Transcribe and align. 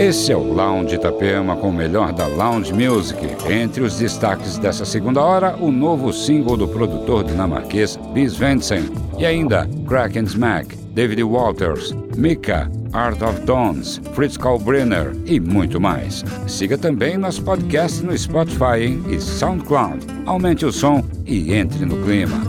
Esse 0.00 0.32
é 0.32 0.36
o 0.36 0.54
Lounge 0.54 0.94
Itapema 0.94 1.54
com 1.56 1.68
o 1.68 1.72
melhor 1.74 2.10
da 2.10 2.26
Lounge 2.26 2.72
Music. 2.72 3.20
Entre 3.52 3.82
os 3.82 3.98
destaques 3.98 4.56
dessa 4.56 4.86
segunda 4.86 5.20
hora, 5.20 5.54
o 5.60 5.70
novo 5.70 6.10
single 6.10 6.56
do 6.56 6.66
produtor 6.66 7.22
dinamarquês 7.22 7.98
Bis 8.14 8.34
Vensen 8.34 8.88
e 9.18 9.26
ainda 9.26 9.68
Crack 9.86 10.18
and 10.18 10.22
Smack, 10.22 10.74
David 10.94 11.22
Walters, 11.22 11.94
Mika, 12.16 12.70
Art 12.94 13.20
of 13.20 13.42
Tones, 13.42 14.00
Fritz 14.14 14.38
Kalbrenner 14.38 15.14
e 15.26 15.38
muito 15.38 15.78
mais. 15.78 16.24
Siga 16.46 16.78
também 16.78 17.18
nosso 17.18 17.42
podcast 17.42 18.02
no 18.02 18.16
Spotify 18.16 18.98
e 19.10 19.20
SoundCloud. 19.20 19.98
Aumente 20.24 20.64
o 20.64 20.72
som 20.72 21.04
e 21.26 21.52
entre 21.52 21.84
no 21.84 22.02
clima. 22.02 22.40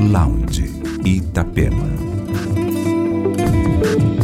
Lounge 0.00 0.64
Itapema. 1.04 1.97
Thank 3.80 4.02
you. 4.02 4.17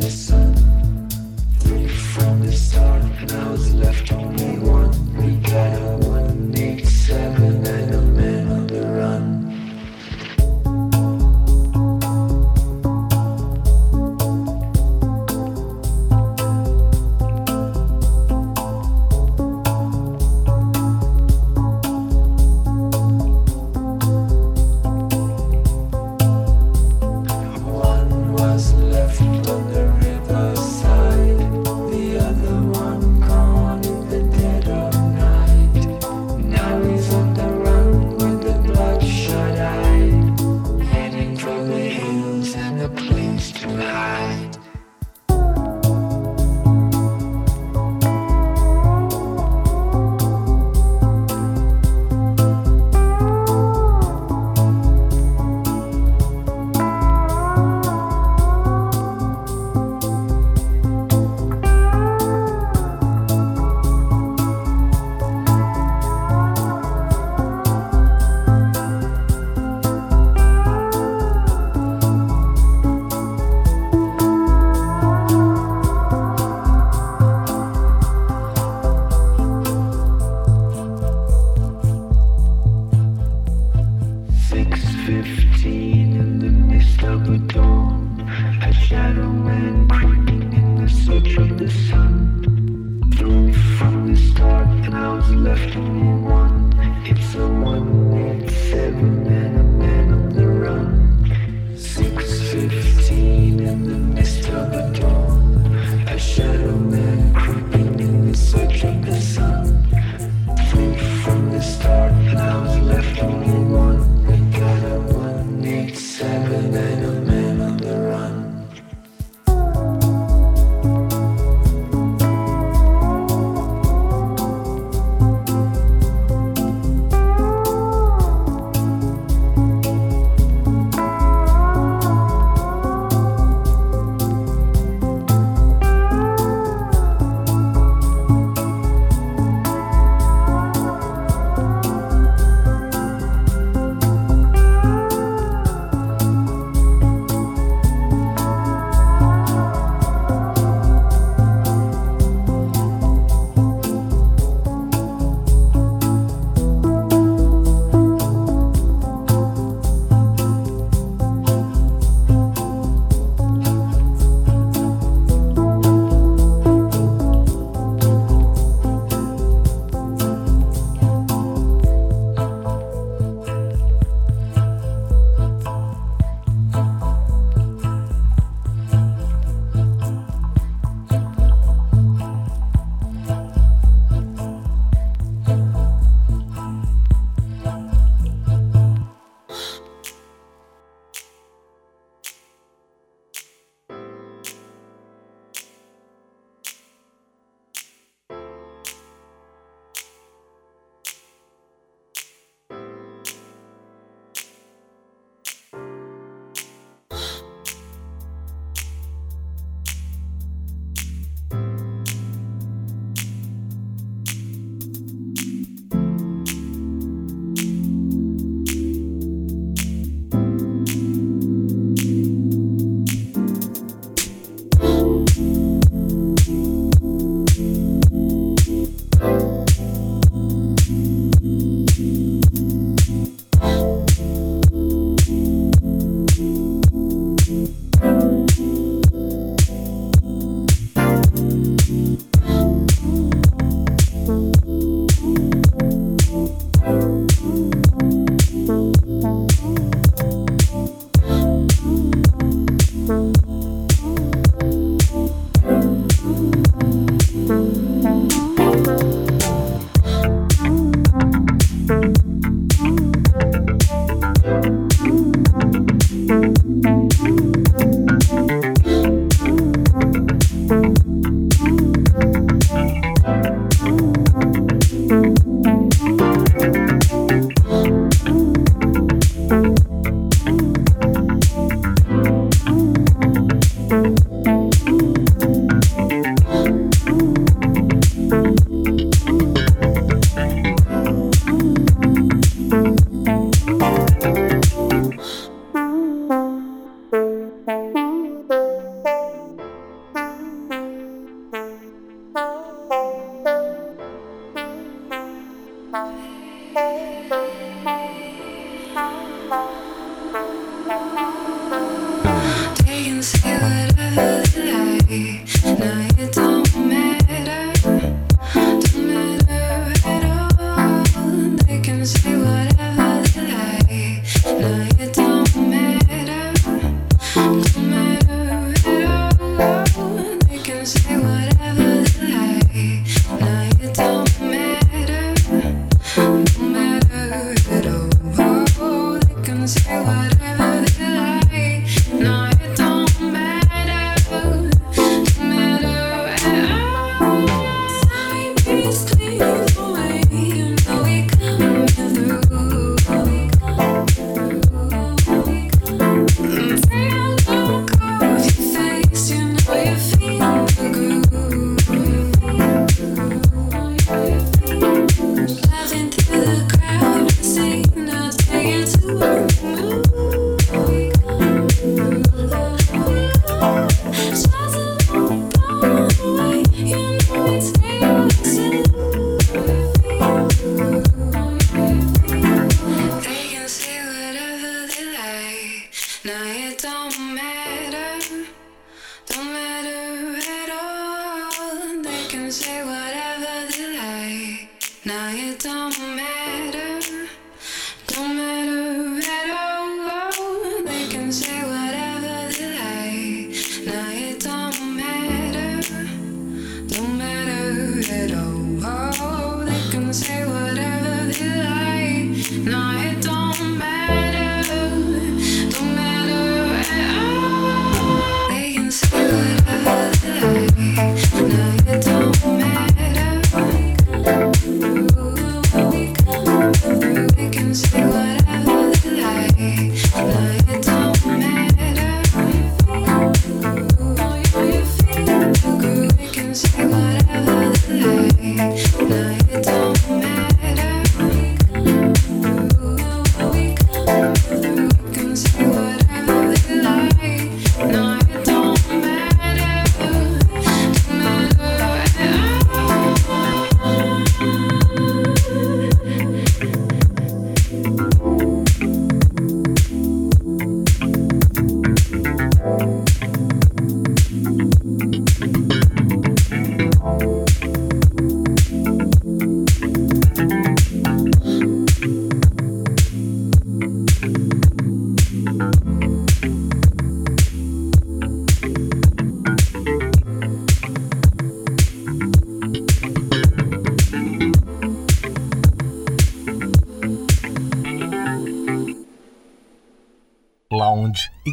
the 0.00 0.10
sun, 0.10 0.54
free 1.60 1.88
from 1.88 2.40
the 2.40 2.52
start, 2.52 3.02
now 3.28 3.48
I 3.48 3.52
was 3.52 3.74
left 3.74 4.12
on 4.12 4.47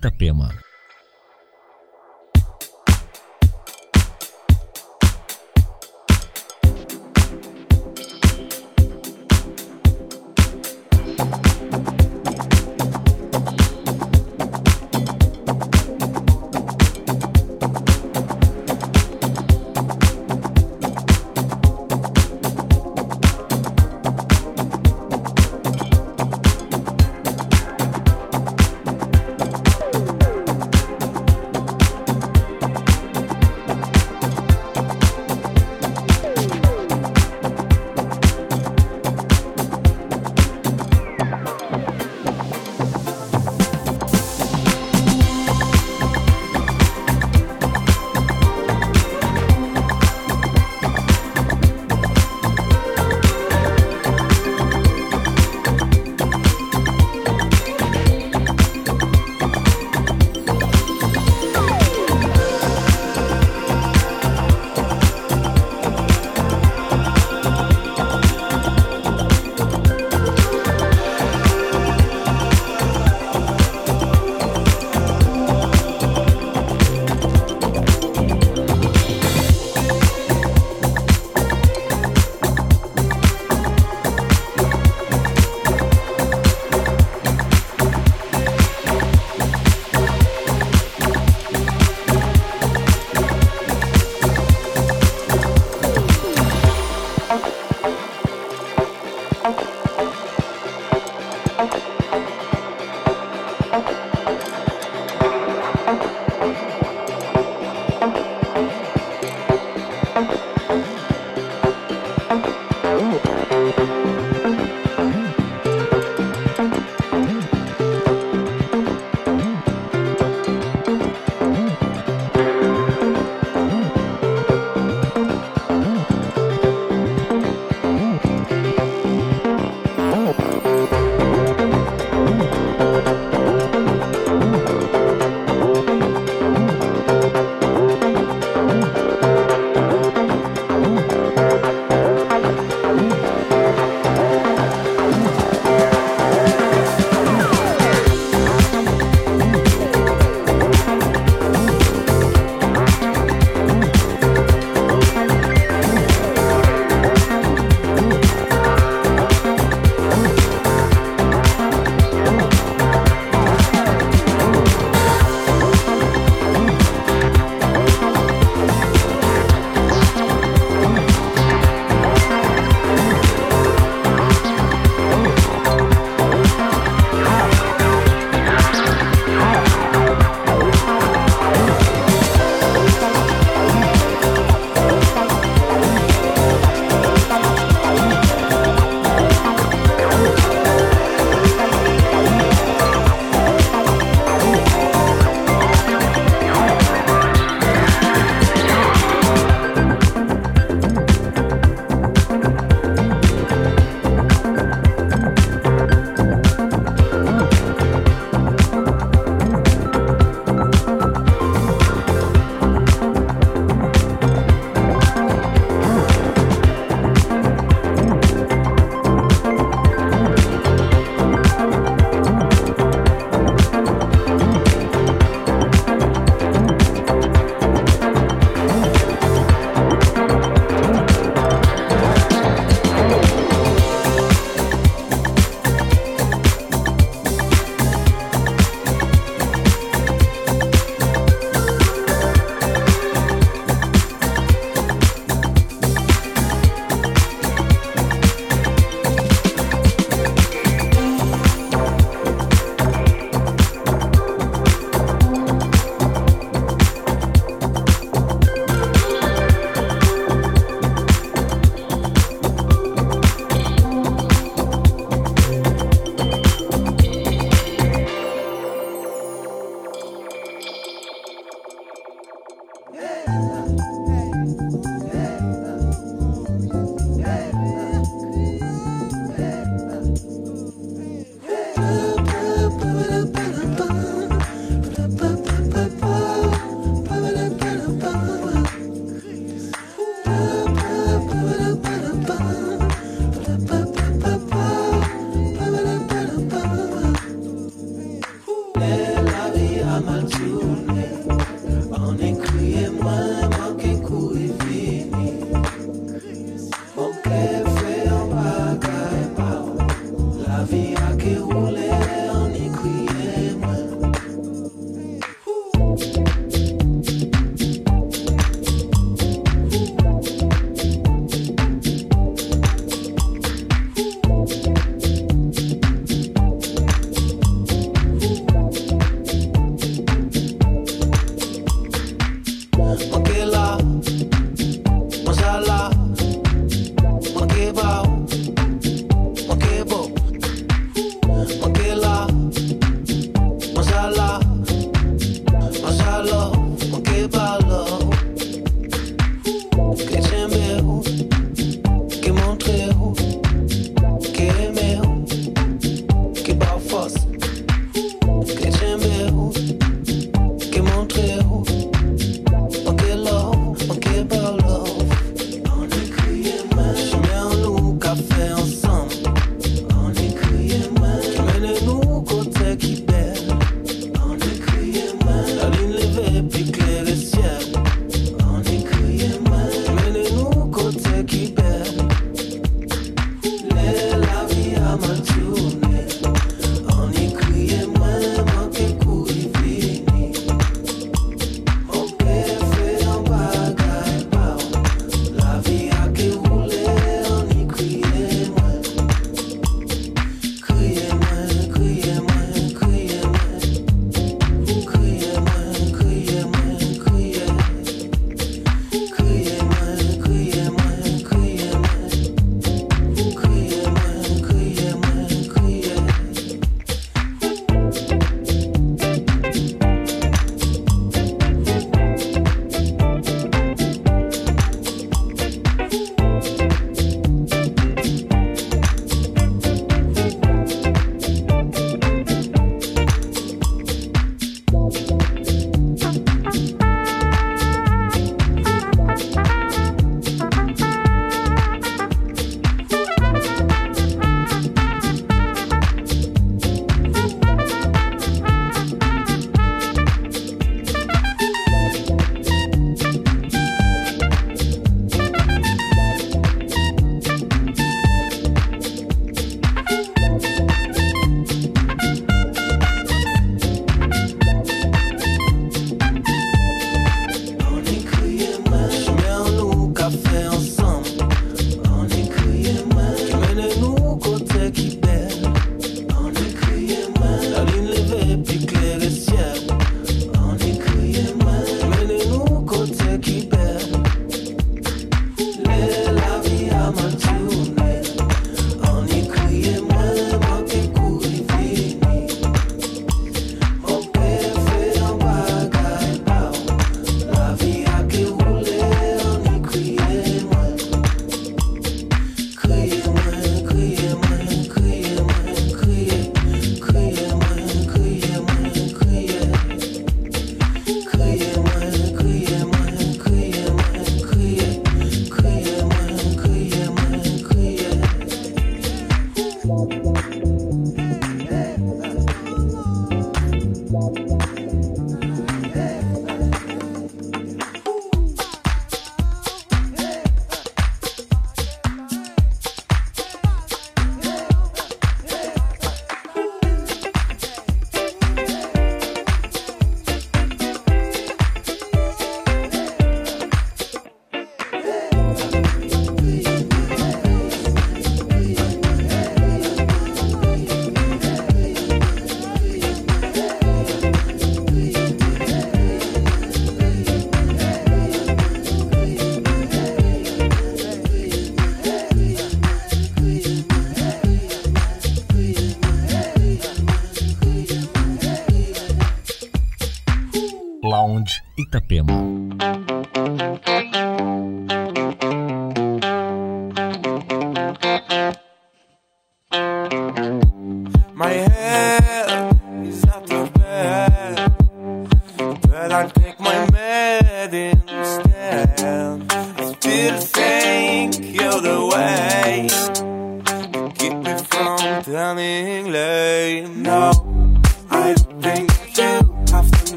Itapema. 0.00 0.69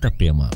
Itapema. 0.00 0.48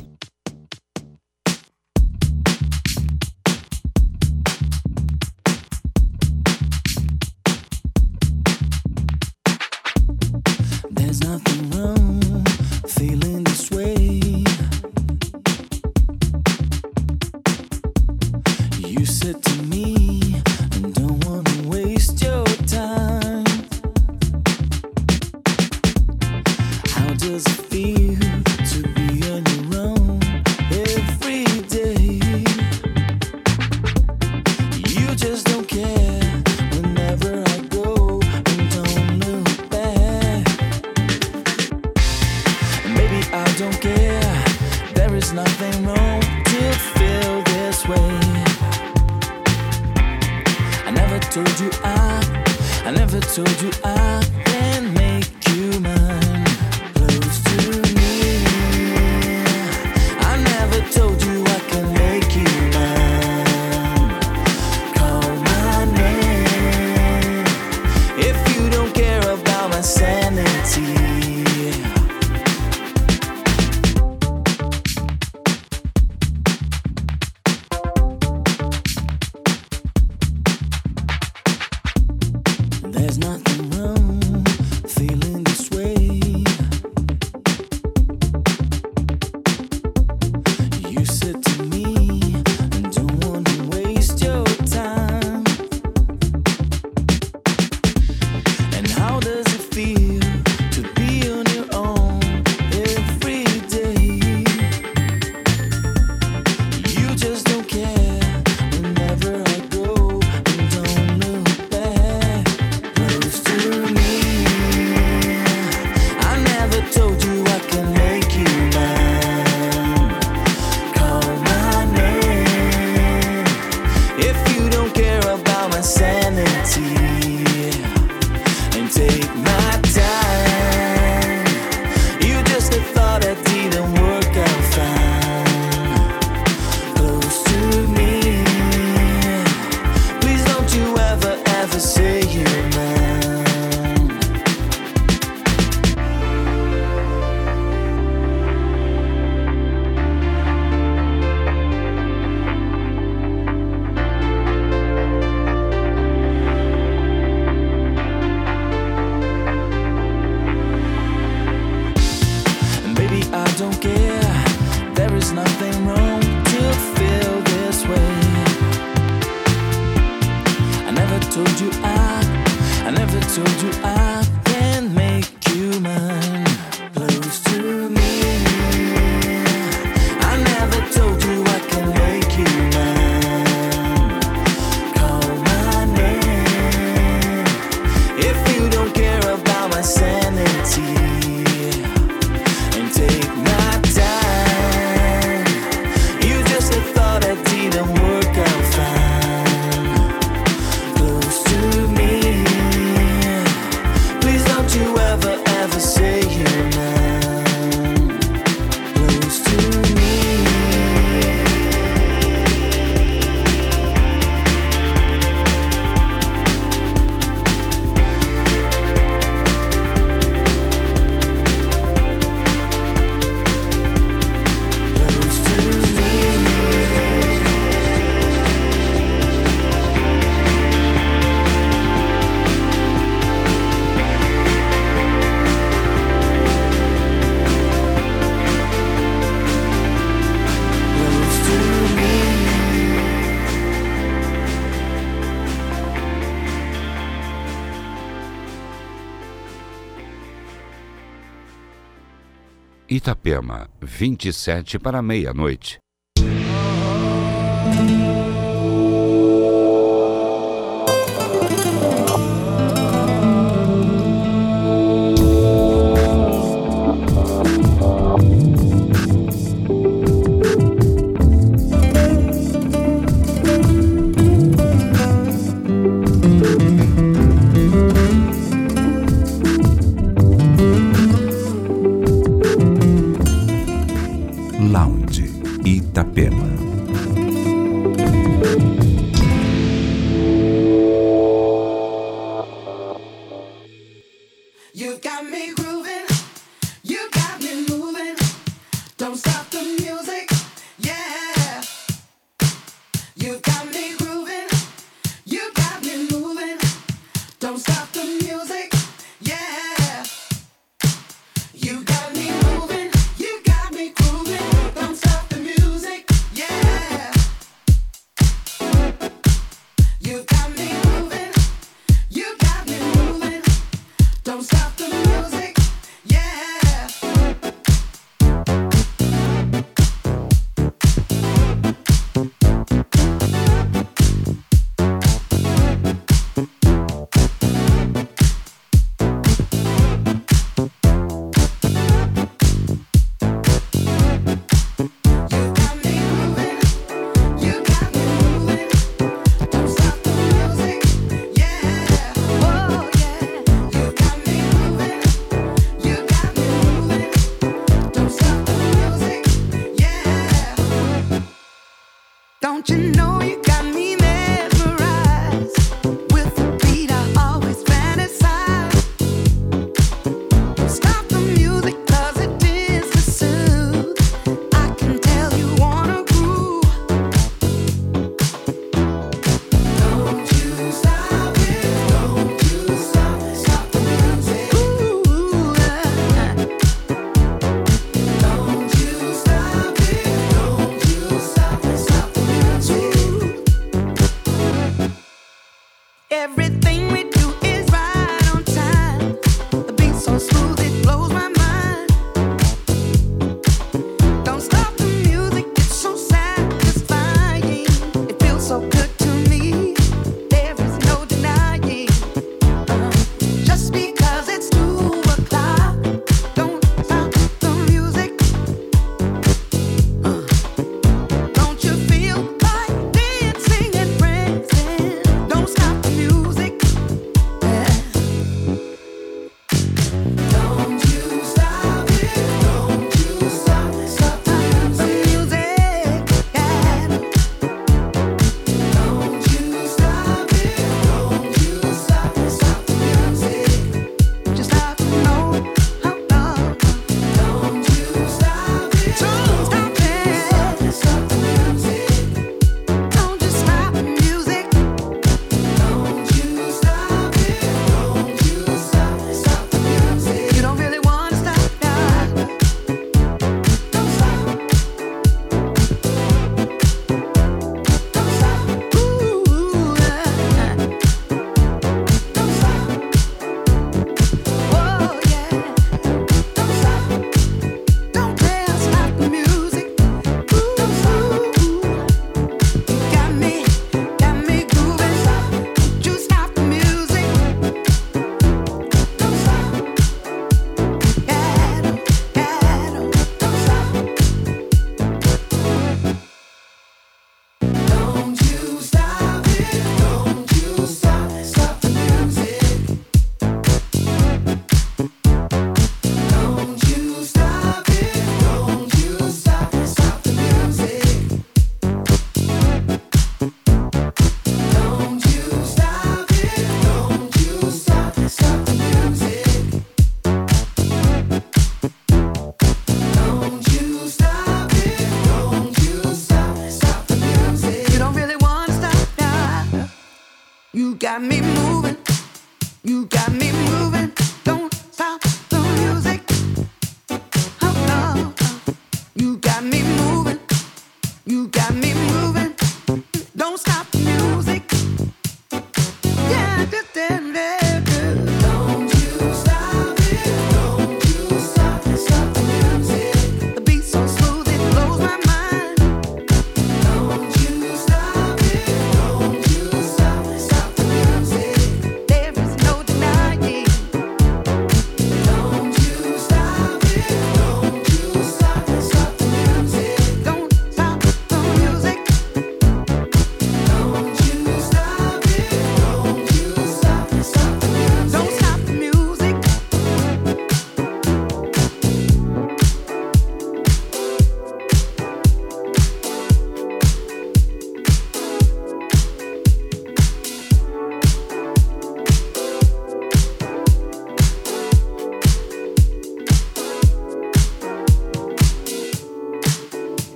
Itapema, 252.94 253.68
27 253.82 254.78
para 254.78 255.02
meia-noite. 255.02 255.83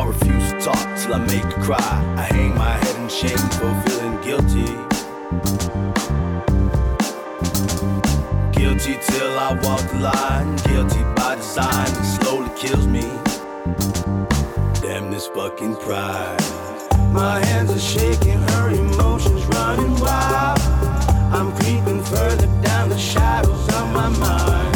I 0.00 0.06
refuse 0.06 0.52
to 0.52 0.58
talk 0.60 0.98
till 0.98 1.12
I 1.12 1.18
make 1.18 1.42
her 1.42 1.62
cry. 1.62 2.14
I 2.16 2.22
hang 2.22 2.54
my 2.56 2.70
head 2.70 2.96
in 3.02 3.08
shame 3.10 3.36
for 3.58 3.70
feeling 3.84 4.16
guilty. 4.22 4.72
Guilty 8.58 8.96
till 9.04 9.38
I 9.38 9.60
walk 9.62 9.82
the 9.92 9.98
line. 10.00 10.56
Guilty 10.68 11.02
by 11.16 11.34
design, 11.34 11.86
it 11.86 12.06
slowly 12.16 12.48
kills 12.56 12.86
me. 12.86 13.02
Damn 14.80 15.10
this 15.10 15.26
fucking 15.26 15.76
pride. 15.76 16.40
My 17.12 17.44
hands 17.44 17.70
are 17.70 17.78
shaking, 17.78 18.40
her 18.40 18.70
emotions 18.70 19.44
running 19.48 20.00
wild. 20.00 20.60
I'm 21.36 21.52
creeping 21.56 22.02
further 22.04 22.46
down 22.62 22.88
the 22.88 22.98
shadows 22.98 23.68
of 23.68 23.92
my 23.92 24.08
mind. 24.08 24.69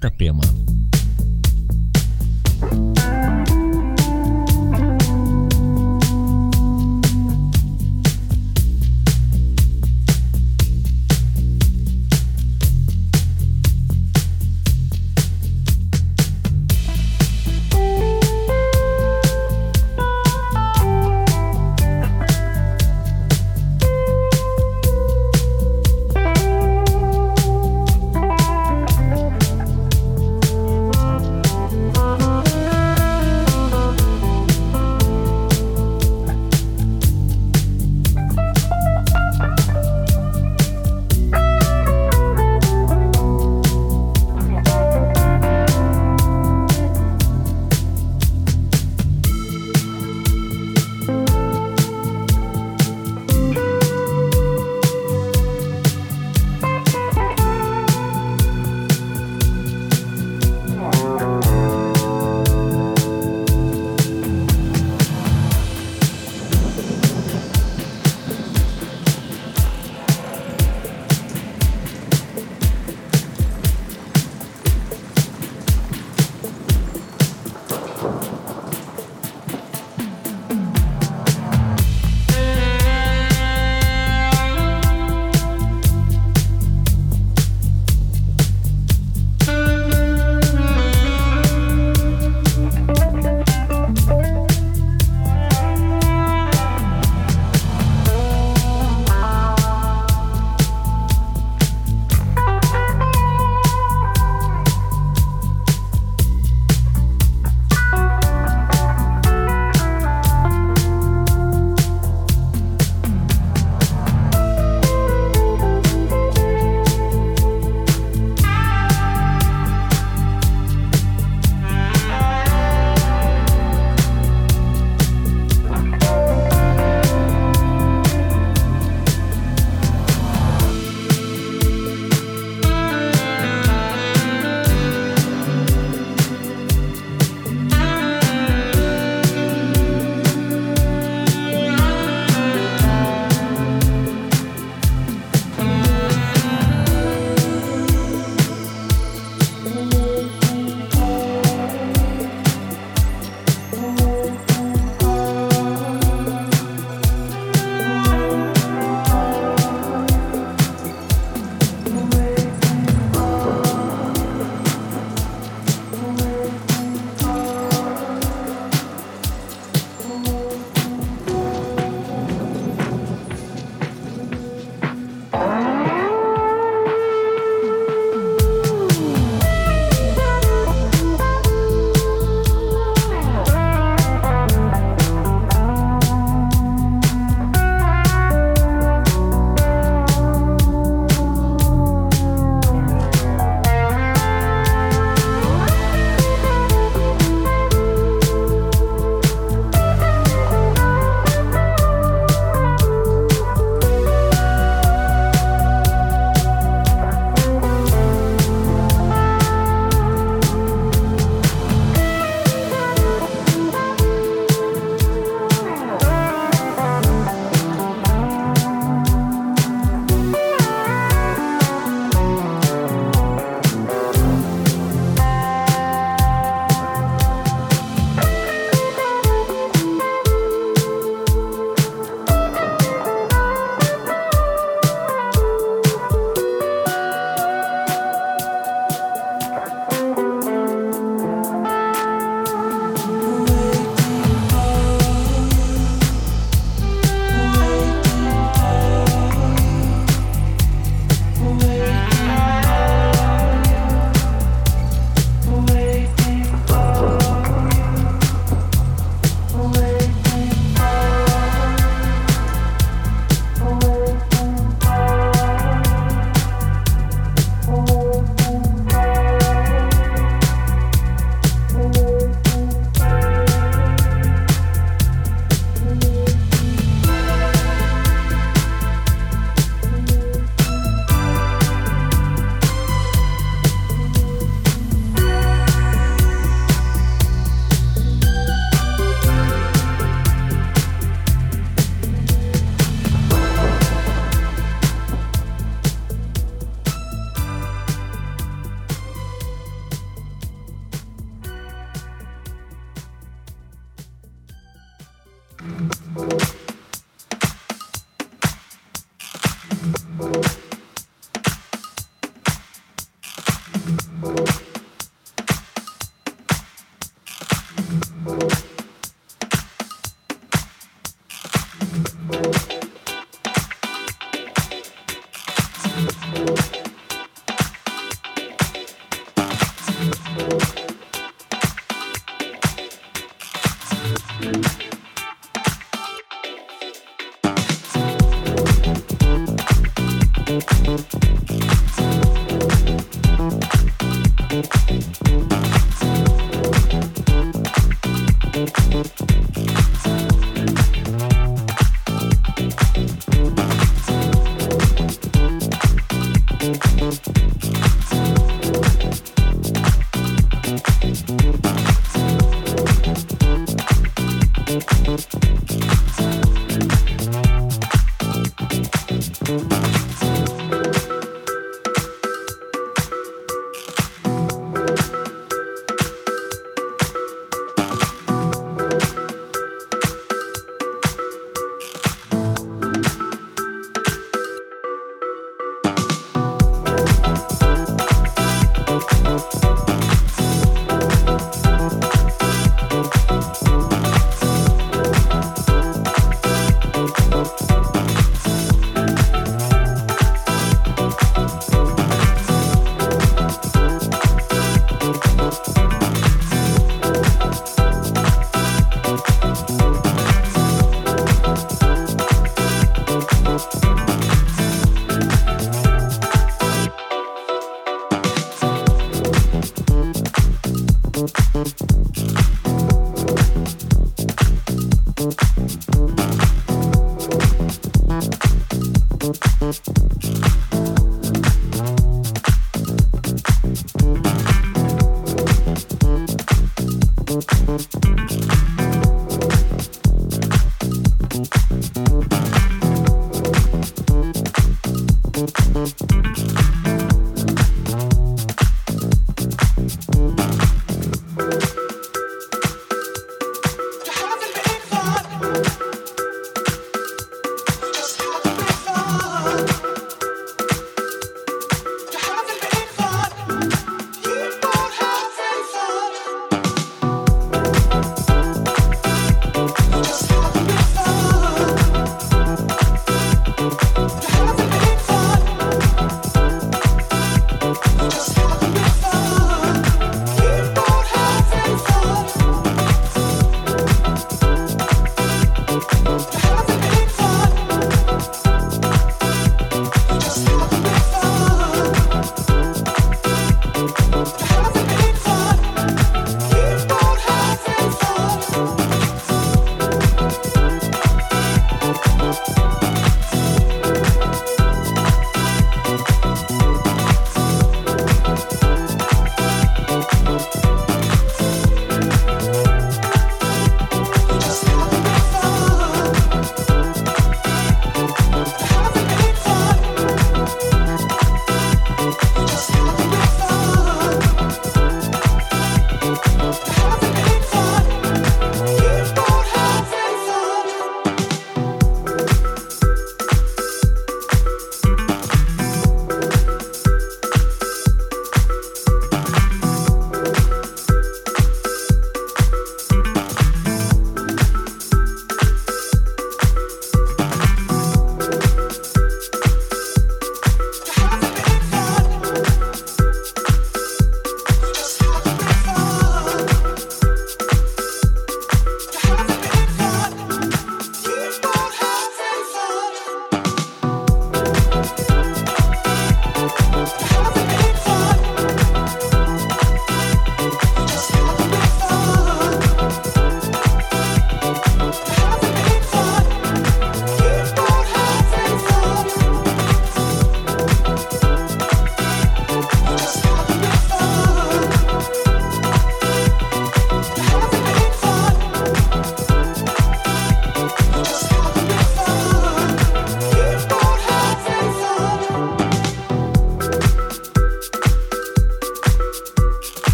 Itapema. 0.00 0.69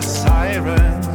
siren. 0.00 1.07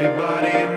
everybody 0.00 0.67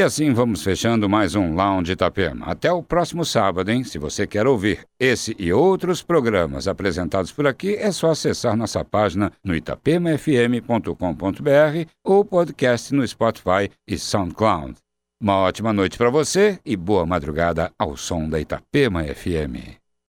E 0.00 0.02
assim 0.02 0.32
vamos 0.32 0.62
fechando 0.62 1.10
mais 1.10 1.34
um 1.34 1.54
Lounge 1.54 1.92
Itapema. 1.92 2.46
Até 2.46 2.72
o 2.72 2.82
próximo 2.82 3.22
sábado, 3.22 3.70
hein? 3.70 3.84
Se 3.84 3.98
você 3.98 4.26
quer 4.26 4.46
ouvir 4.46 4.86
esse 4.98 5.36
e 5.38 5.52
outros 5.52 6.02
programas 6.02 6.66
apresentados 6.66 7.30
por 7.30 7.46
aqui, 7.46 7.74
é 7.74 7.92
só 7.92 8.12
acessar 8.12 8.56
nossa 8.56 8.82
página 8.82 9.30
no 9.44 9.54
itapemafm.com.br 9.54 11.90
ou 12.02 12.24
podcast 12.24 12.94
no 12.94 13.06
Spotify 13.06 13.70
e 13.86 13.98
SoundCloud. 13.98 14.76
Uma 15.20 15.36
ótima 15.36 15.70
noite 15.70 15.98
para 15.98 16.08
você 16.08 16.58
e 16.64 16.78
boa 16.78 17.04
madrugada 17.04 17.70
ao 17.78 17.94
som 17.94 18.26
da 18.26 18.40
Itapema 18.40 19.04
FM. 19.04 19.79